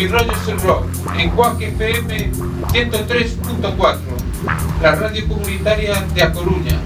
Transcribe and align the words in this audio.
y 0.00 0.08
Rogerson 0.08 0.58
Rock 0.60 0.86
en 1.18 1.30
Cuac 1.30 1.60
FM 1.60 2.32
103.4, 2.72 3.98
la 4.80 4.94
radio 4.94 5.28
comunitaria 5.28 6.00
de 6.14 6.22
A 6.22 6.32
Coruña. 6.32 6.80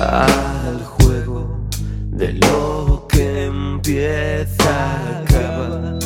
al 0.00 0.84
juego 0.84 1.68
de 2.10 2.32
lo 2.34 3.06
que 3.08 3.46
empieza 3.46 4.64
a 4.64 5.18
acabar. 5.20 5.97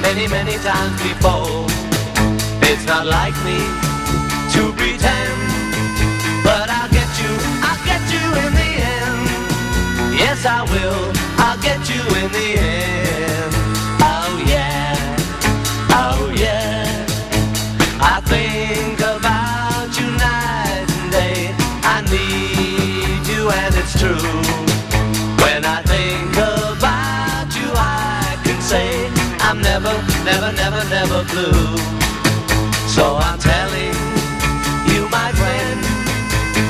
many, 0.00 0.26
many 0.28 0.56
times 0.58 0.96
before. 1.02 1.66
It's 2.70 2.84
not 2.86 3.06
like 3.06 3.36
me 3.44 3.58
to 4.54 4.72
pretend, 4.72 5.38
but 6.44 6.68
I'll 6.68 6.90
get 6.90 7.10
you, 7.20 7.32
I'll 7.66 7.84
get 7.84 8.02
you 8.14 8.24
in 8.44 8.52
the 8.60 8.70
end. 8.96 9.22
Yes, 10.16 10.46
I 10.46 10.62
will, 10.72 11.12
I'll 11.38 11.60
get 11.60 11.80
you 11.88 12.00
in 12.20 12.32
the 12.32 12.60
end. 12.60 12.79
never 31.00 31.24
flew. 31.32 31.76
So 32.86 33.16
I'm 33.16 33.38
telling 33.38 33.96
you, 34.92 35.08
my 35.08 35.30
friend, 35.40 35.80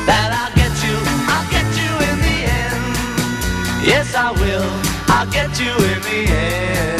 that 0.06 0.30
I'll 0.38 0.54
get 0.54 0.74
you, 0.86 0.96
I'll 1.34 1.50
get 1.50 1.66
you 1.80 1.92
in 2.08 2.16
the 2.26 2.38
end. 2.62 3.84
Yes, 3.84 4.14
I 4.14 4.30
will, 4.30 4.70
I'll 5.08 5.30
get 5.32 5.50
you 5.58 5.72
in 5.72 6.00
the 6.08 6.20
end. 6.32 6.99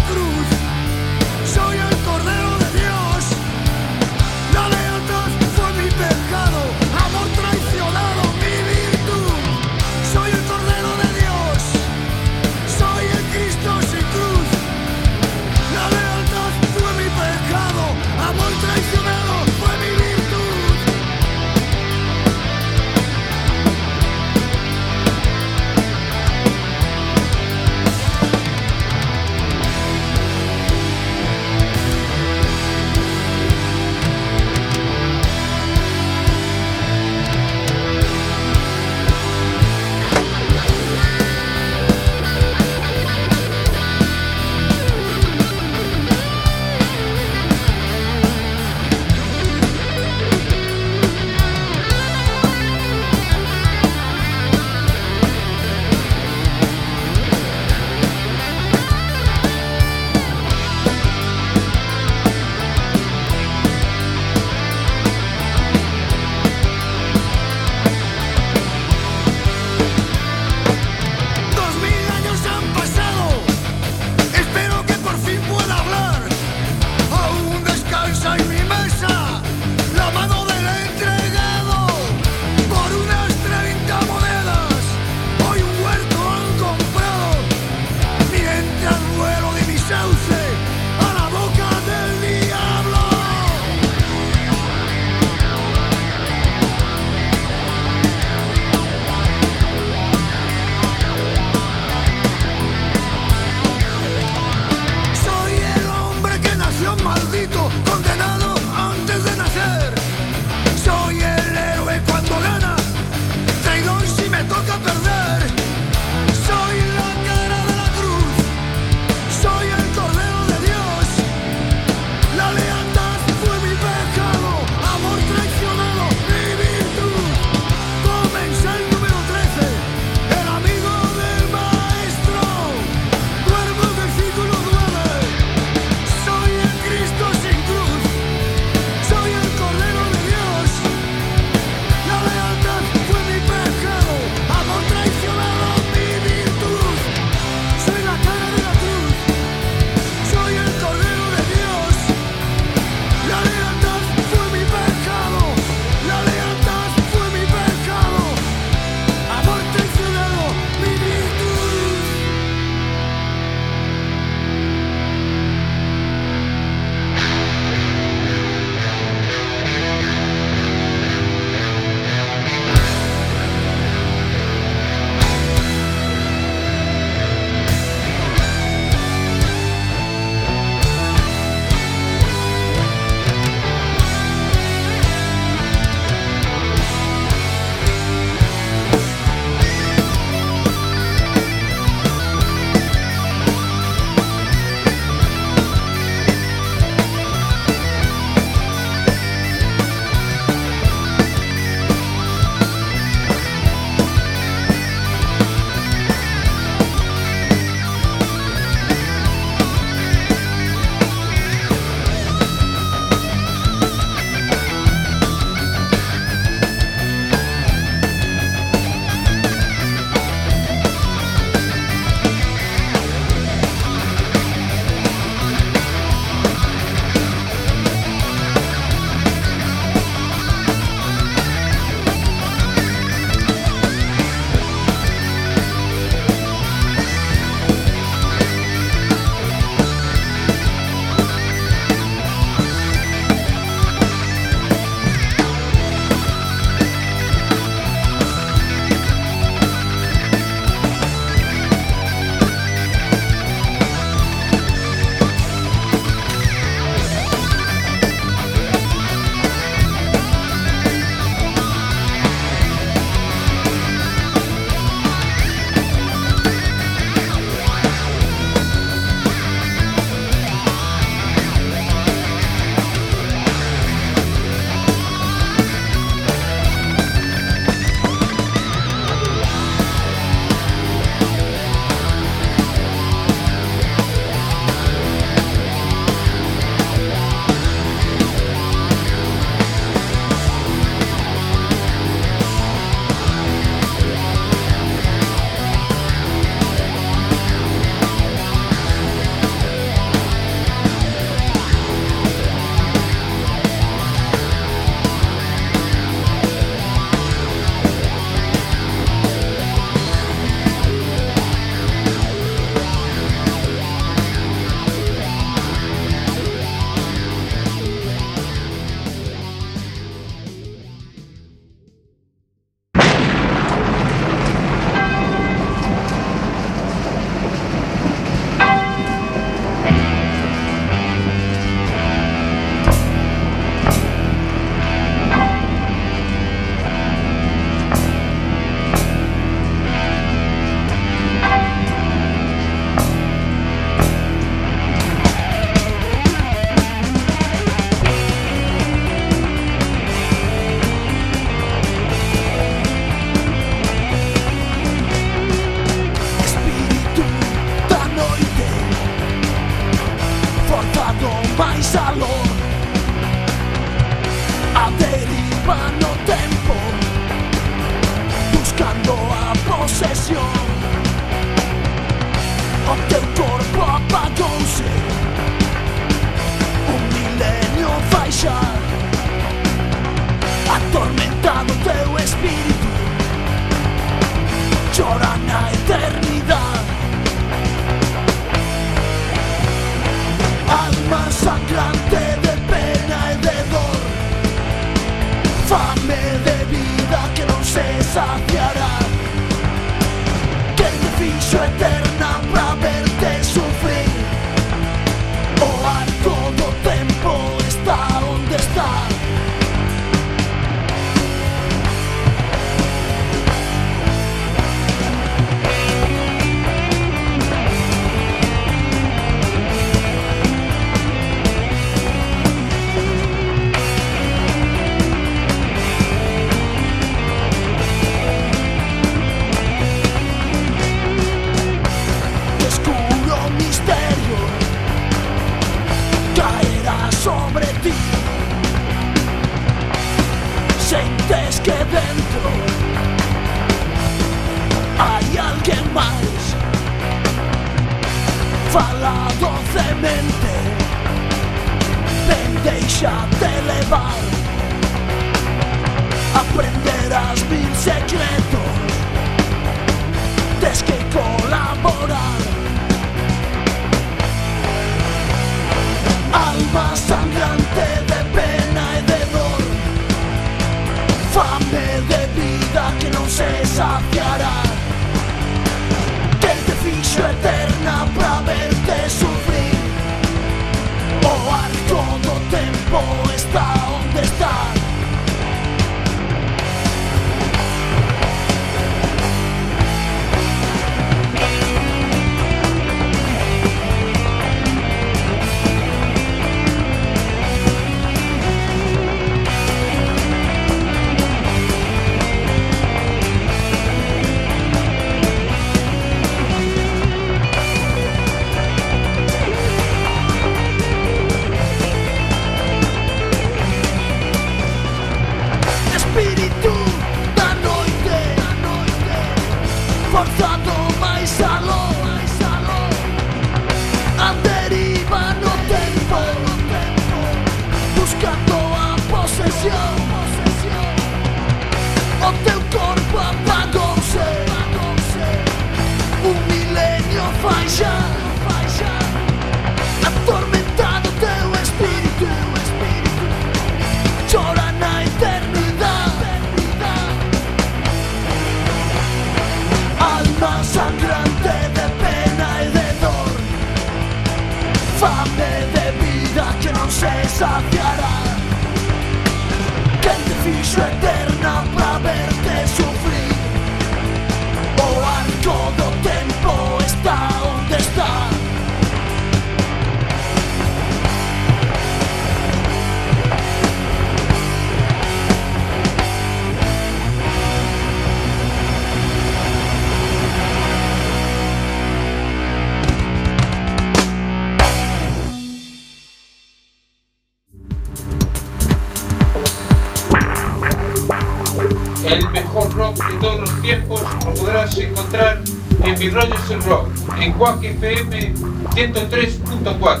y 596.06 596.10
Rogers 596.10 596.50
el 596.50 596.62
Rock 596.62 596.88
en 597.20 597.32
Cuac 597.32 597.64
FM 597.64 598.34
103.4, 598.34 600.00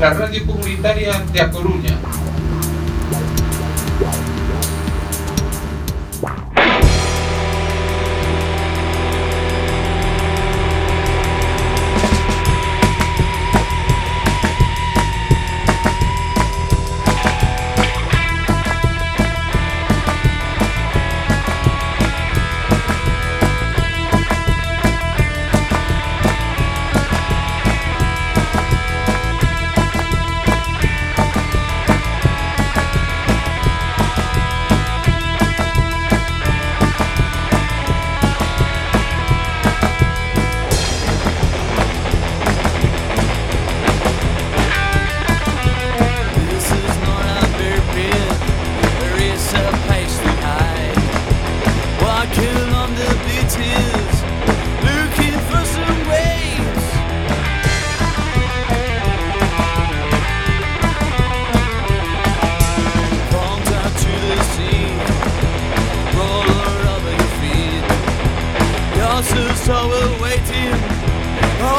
la 0.00 0.14
radio 0.14 0.46
comunitaria 0.46 1.20
de 1.32 1.40
A 1.40 1.50
Coruña. 1.50 1.96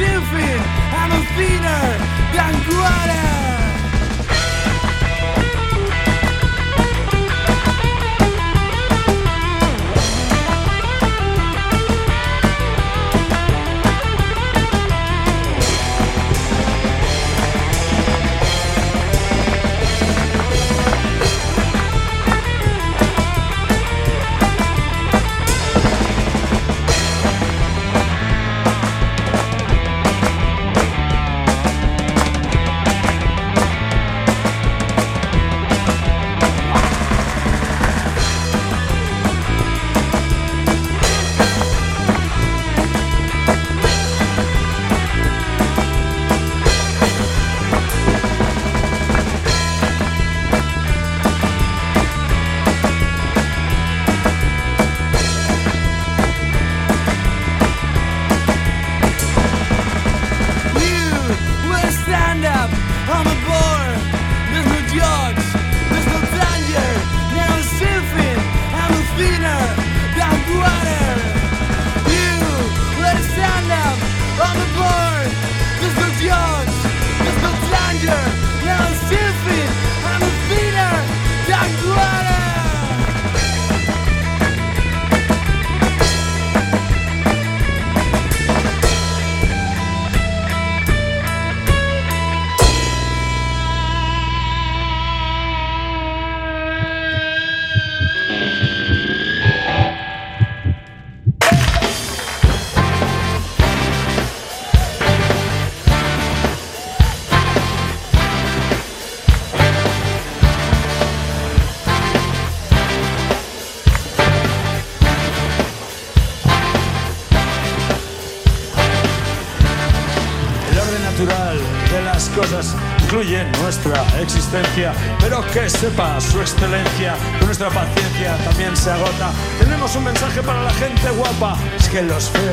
Sylvie, 0.00 0.56
Anutina, 0.96 1.76
Danguara. 2.32 3.49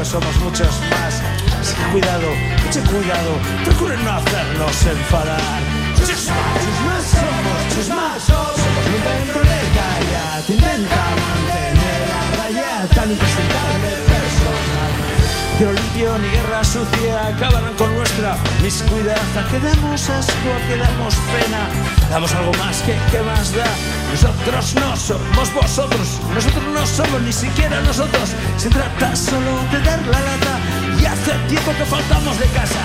Somos 0.08 0.38
muchos 0.40 0.80
más. 0.90 1.22
Así 1.60 1.76
que 1.76 1.84
cuidado, 1.92 2.30
mucho 2.64 2.82
cuidado, 2.90 3.32
procuren 3.66 4.04
no 4.06 4.12
hacernos 4.12 4.86
enfadar. 4.86 5.62
Chisma, 5.96 6.36
chisma, 6.64 6.96
somos 7.12 7.76
chisma, 7.76 8.20
somos 8.26 8.56
lumpen 8.92 9.28
proletariat, 9.34 10.50
intenta 10.50 11.04
mantener 11.22 12.08
a 12.16 12.38
raya 12.38 12.88
tan 12.96 13.12
impresentable 13.12 13.92
personal. 14.08 14.92
Pero 15.60 15.74
limpio 15.74 16.18
ni 16.20 16.30
guerra 16.30 16.64
sucia 16.64 17.28
acabarán 17.28 17.76
con 18.68 19.04
nuestra 19.04 19.16
miscuidad. 19.16 19.38
¿A 19.38 19.48
que 19.50 19.60
damos 19.60 20.10
asco? 20.10 20.50
¿A 20.54 20.68
que 20.68 20.78
damos 20.78 21.16
pena? 21.16 21.70
Damos 22.10 22.34
algo 22.34 22.52
más 22.54 22.82
que 22.82 22.96
¿qué 23.12 23.22
más 23.22 23.54
da? 23.54 23.66
Nosotros 24.12 24.76
no 24.76 24.96
somos 24.96 25.54
vosotros, 25.54 26.20
nosotros 26.34 26.64
no 26.74 26.86
somos 26.86 27.22
ni 27.22 27.32
siquiera 27.32 27.80
nosotros. 27.82 28.30
Se 28.58 28.70
trata 28.70 29.16
solo 29.16 29.64
de 29.72 29.80
dar 29.82 30.00
la 30.08 30.20
lata 30.20 30.60
y 31.00 31.06
hace 31.06 31.32
tiempo 31.48 31.72
que 31.78 31.86
faltamos 31.86 32.40
de 32.40 32.46
casa. 32.48 32.84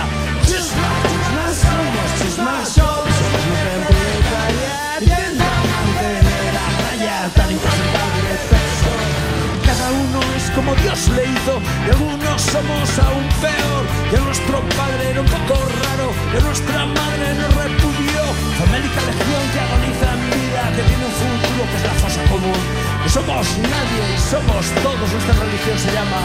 Cada 9.67 9.91
uno 9.91 10.21
es 10.37 10.51
como 10.51 10.75
Dios 10.77 11.09
le 11.09 11.25
hizo 11.25 11.61
y 11.87 12.22
pero 12.33 12.39
somos 12.39 12.99
aún 12.99 13.29
peor 13.45 13.85
que 14.11 14.17
nuestro 14.17 14.61
padre 14.77 15.11
era 15.11 15.21
un 15.21 15.27
poco 15.27 15.55
raro 15.85 16.09
que 16.33 16.41
nuestra 16.41 16.87
madre 16.87 17.35
nos 17.35 17.55
repudió. 17.55 18.21
Famélica 18.59 19.01
legión 19.05 19.45
que 19.53 19.61
agoniza 19.61 20.09
en 20.17 20.23
vida 20.33 20.63
que 20.75 20.83
tiene 20.89 21.05
un 21.05 21.13
futuro 21.13 21.63
que 21.69 21.77
es 21.77 21.85
la 21.85 21.95
fosa 22.01 22.23
común. 22.33 22.63
Que 23.03 23.11
somos 23.11 23.47
nadie 23.59 24.03
y 24.17 24.19
somos 24.19 24.65
todos 24.83 25.13
nuestra 25.13 25.35
religión 25.45 25.79
se 25.79 25.93
llama 25.93 26.21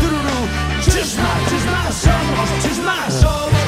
Tururu 0.00 0.40
Chisma, 0.84 1.32
chisma 1.48 1.82
somos, 2.04 2.48
chisma 2.62 2.96
somos. 3.08 3.66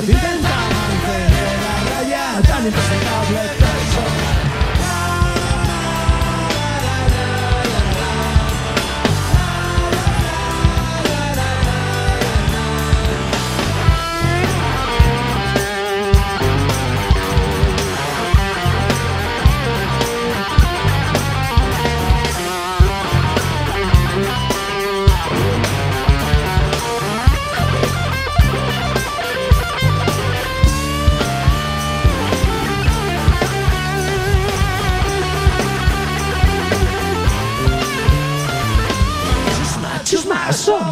Intenta 0.00 0.56
mantener 0.74 1.58
a 1.66 1.76
raya 1.90 2.42
tan 2.46 2.66
impresentable 2.66 3.73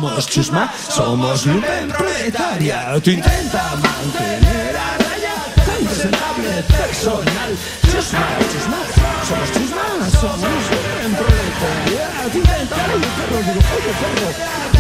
somos 0.03 0.26
chusma, 0.26 0.68
somos 0.88 1.46
lumpen 1.46 1.88
proletariat. 1.88 3.07
Intenta 3.07 3.76
mantener 3.82 4.74
a 4.74 4.98
raya 4.98 5.34
tan 5.55 5.80
impresentable 5.80 6.62
personal. 6.66 7.50
Chusma, 7.86 8.26
chusma, 8.53 8.80
somos 9.28 9.50
chusma, 9.55 9.86
somos 10.20 10.62
lumpen 10.72 11.12
proletariat. 11.20 12.34
Intenta, 12.34 12.76
oye 12.94 13.11
perro, 13.16 13.38
digo, 13.46 13.61
oye 13.76 13.92
perro, 14.03 14.72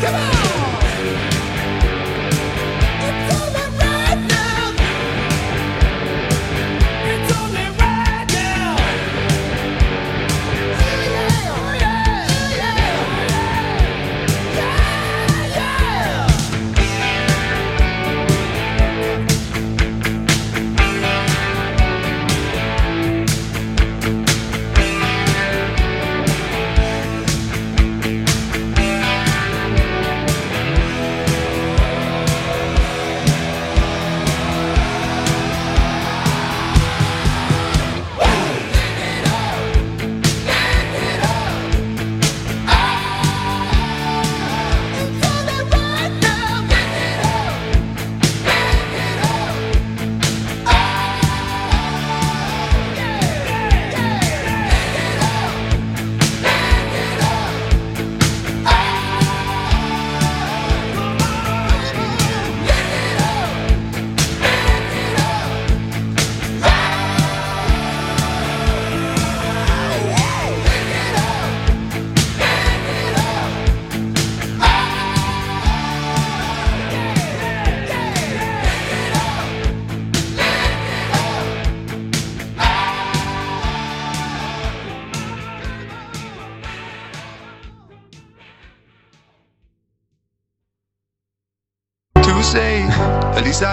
Come 0.00 0.14
on! 0.14 0.39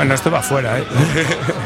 Bueno, 0.00 0.14
esto 0.14 0.30
va 0.30 0.40
fuera, 0.40 0.78
¿eh? 0.78 0.86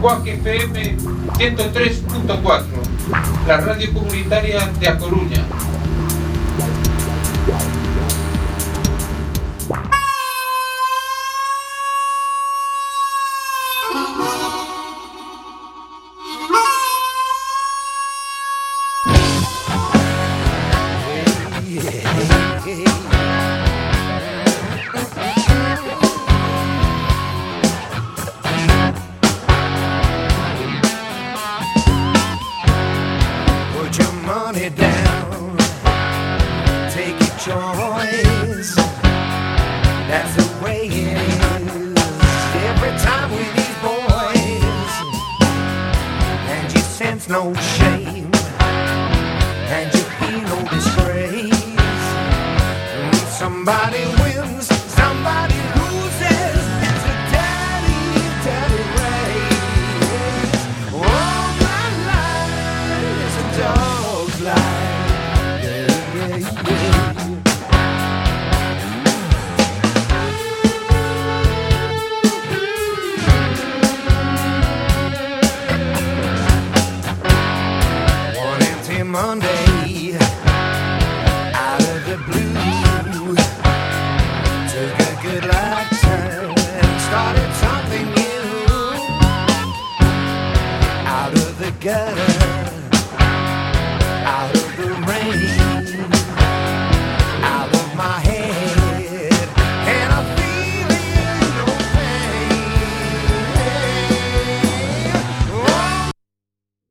Cuac 0.00 0.24
FM 0.26 0.96
103.4, 1.38 2.64
la 3.48 3.56
radio 3.56 3.92
comunitaria 3.92 4.66
de 4.78 4.88
A 4.88 4.96
Coruña. 4.96 5.44